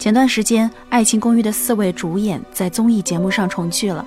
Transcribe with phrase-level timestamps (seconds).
[0.00, 4.02] 前段时间，《爱情公寓》的四位主演在综艺节目上重聚了。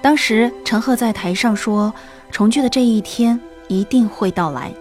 [0.00, 1.92] 当时，陈赫在台上说
[2.32, 3.38] ：“重聚的这一天
[3.68, 4.72] 一定会到来。”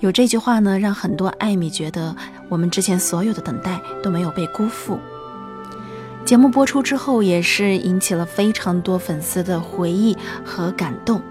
[0.00, 2.14] 有这句话呢，让很多艾米觉得
[2.50, 5.00] 我们之前所有的等待都没有被辜负。
[6.26, 11.22] 节目播出之后，也是引起了非常多粉丝的回忆和感动。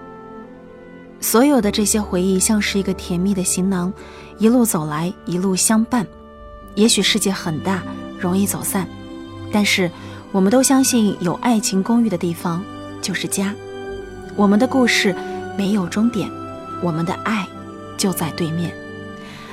[1.20, 3.92] 所有的这些回忆像是一个甜蜜的行囊，
[4.38, 6.04] 一路走来，一路相伴。
[6.74, 7.82] 也许世界很大，
[8.20, 8.86] 容易走散，
[9.50, 9.90] 但是
[10.30, 12.62] 我们都相信，有爱情公寓的地方
[13.00, 13.54] 就是家。
[14.36, 15.14] 我们的故事
[15.56, 16.30] 没有终点，
[16.82, 17.46] 我们的爱
[17.96, 18.72] 就在对面。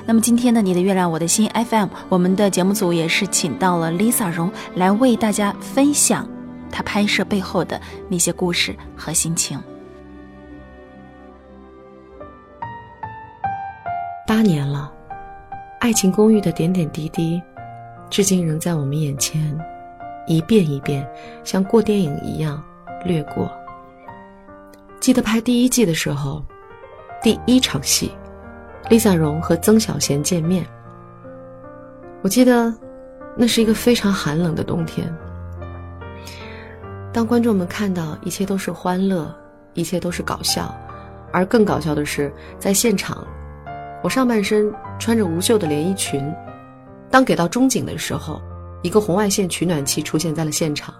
[0.06, 6.28] 那么今天的你的月亮我的心 FM，我们的节目组也是请到了 Lisa 荣来为大家分享
[6.72, 9.60] 她拍摄背后的那些故事和心情。
[14.26, 14.92] 八年了，
[15.80, 17.42] 爱情公寓的点点滴滴，
[18.10, 19.58] 至今仍在我们眼前，
[20.28, 21.08] 一遍一遍
[21.44, 22.64] 像过电影一样
[23.06, 23.52] 掠过。
[25.00, 26.44] 记得拍第一季的时候，
[27.22, 28.12] 第一场戏。
[28.90, 30.66] Lisa 荣和曾小贤见面。
[32.22, 32.74] 我记得，
[33.36, 35.14] 那是一个非常寒冷的冬天。
[37.12, 39.36] 当观众们看到一切都是欢乐，
[39.74, 40.74] 一切都是搞笑，
[41.34, 43.28] 而更搞笑的是，在现场，
[44.02, 46.24] 我上半身穿着无袖的连衣裙。
[47.10, 48.42] 当给到中景的时候，
[48.82, 50.94] 一个红外线取暖器出现在了现场。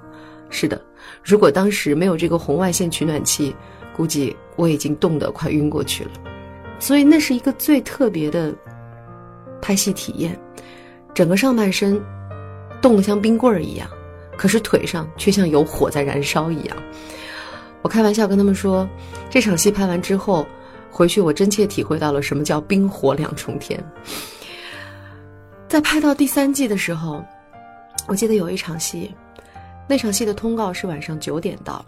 [0.50, 0.82] 是的，
[1.24, 3.56] 如果当时没有这个红外线取暖器，
[3.96, 6.12] 估计我已经冻得快晕过去了。
[6.80, 8.54] 所以那是一个最特别的
[9.62, 10.40] 拍戏体验，
[11.14, 12.02] 整个上半身
[12.82, 13.90] 冻得像冰棍儿一样，
[14.38, 16.78] 可是腿上却像有火在燃烧一样。
[17.82, 18.88] 我开玩笑跟他们说，
[19.30, 20.46] 这场戏拍完之后
[20.90, 23.84] 回去，我真切体会到了什么叫冰火两重天。
[25.68, 27.24] 在拍到第三季的时候，
[28.08, 29.14] 我记得有一场戏，
[29.88, 31.86] 那场戏的通告是晚上九点到，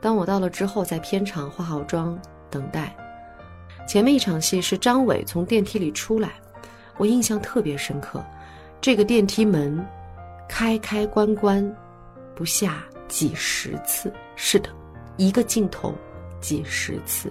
[0.00, 2.18] 当我到了之后，在片场化好妆
[2.50, 2.96] 等待。
[3.86, 6.32] 前面一场戏是张伟从电梯里出来，
[6.96, 8.24] 我印象特别深刻。
[8.80, 9.84] 这个电梯门
[10.48, 11.76] 开开关关
[12.34, 14.70] 不下几十次，是的，
[15.18, 15.94] 一个镜头
[16.40, 17.30] 几十次。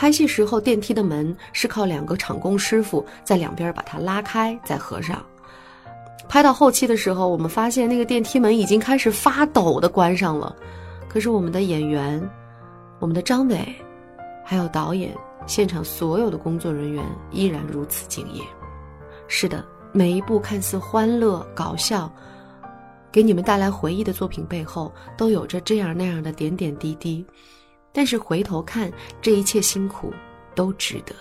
[0.00, 5.20] 拍戏时候电梯的门是靠两个场工师傅在两边把它拉开再合上。
[6.28, 10.54] 拍到后期的时候，我们发现那个电梯门已经开始发抖的关上了，
[11.08, 12.22] 可是我们的演员，
[13.00, 13.74] 我们的张伟，
[14.44, 15.12] 还有导演。
[15.48, 18.40] 现场所有的工作人员依然如此敬业。
[19.26, 22.08] 是的，每一部看似欢乐搞笑，
[23.10, 27.26] 给你们带来回忆的作品背后，都有着这样那样的点点滴滴。
[27.98, 30.14] 但是回头看，这一切辛苦
[30.54, 31.12] 都值得。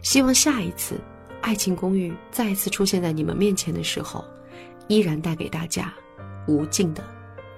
[0.00, 0.94] 希望下一次
[1.42, 4.24] 《爱情公寓》再一次出现在你们面前的时候，
[4.88, 5.92] 依然带给大家
[6.48, 7.04] 无尽的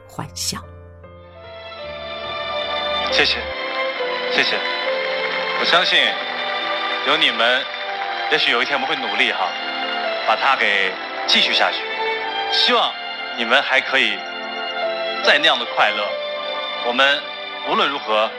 [0.09, 0.59] 欢笑。
[3.13, 3.39] 谢谢，
[4.33, 4.59] 谢谢。
[5.61, 5.97] 我相信
[7.07, 7.63] 有你们，
[8.33, 9.49] 也许有一天我们会努力哈，
[10.27, 10.93] 把它给
[11.29, 11.79] 继续下去。
[12.51, 12.93] 希望
[13.39, 14.19] 你们还可以
[15.25, 16.05] 再那样的快乐。
[16.85, 17.23] 我们
[17.69, 18.31] 无论如何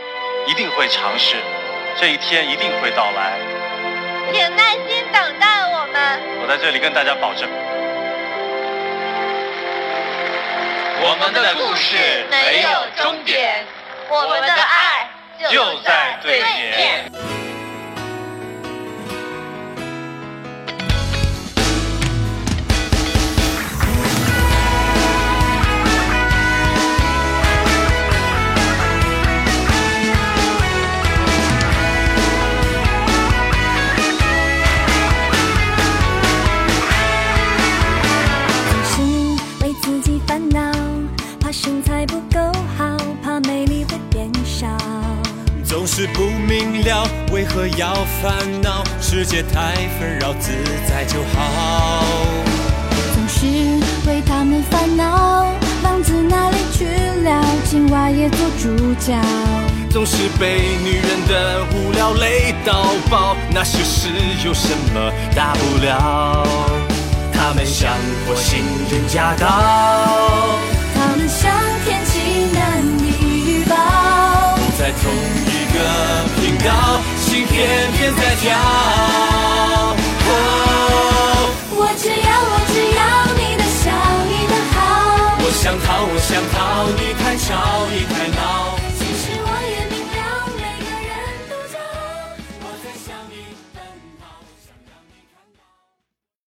[0.46, 1.36] 一定会尝试，
[1.98, 3.40] 这一天一定会到来。
[4.32, 6.20] 请耐心等待我们。
[6.42, 7.50] 我在这里跟大家保证，
[11.02, 12.70] 我们的故事没有
[13.04, 13.66] 终点，
[14.10, 15.10] 我们的爱。
[15.52, 17.35] 就在对面。
[41.58, 44.68] 身材不够好，怕美丽会变少。
[45.64, 48.84] 总是不明了，为何要烦恼？
[49.00, 50.52] 世界太纷扰，自
[50.86, 52.04] 在就好。
[53.14, 53.46] 总是
[54.06, 55.48] 为他们烦恼，
[55.82, 56.86] 房子哪里去
[57.24, 57.42] 了？
[57.64, 59.18] 青蛙也做主角。
[59.90, 64.10] 总是被女人的无聊累到爆，那些事
[64.46, 66.46] 有什么大不了？
[67.34, 67.94] 他们像
[68.28, 68.60] 火星
[68.92, 69.48] 人驾到，
[77.66, 78.46] 心偏偏在跳。
[81.72, 83.02] 我只要，我只要
[83.34, 83.84] 你的笑，
[84.30, 84.76] 你的好。
[85.40, 86.56] 我想逃，我想逃。